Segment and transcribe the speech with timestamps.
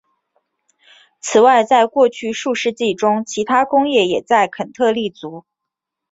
[1.19, 5.45] 此外在过去数世纪中其它工业也在肯特立足。